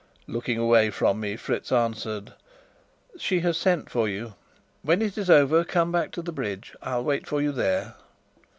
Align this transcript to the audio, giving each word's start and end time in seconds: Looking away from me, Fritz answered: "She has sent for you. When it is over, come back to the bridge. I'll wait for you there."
Looking 0.25 0.57
away 0.57 0.89
from 0.89 1.19
me, 1.19 1.35
Fritz 1.35 1.71
answered: 1.71 2.33
"She 3.19 3.41
has 3.41 3.55
sent 3.55 3.87
for 3.91 4.09
you. 4.09 4.33
When 4.81 4.99
it 4.99 5.15
is 5.15 5.29
over, 5.29 5.63
come 5.63 5.91
back 5.91 6.09
to 6.13 6.23
the 6.23 6.31
bridge. 6.33 6.75
I'll 6.81 7.03
wait 7.03 7.27
for 7.27 7.39
you 7.39 7.51
there." 7.51 7.93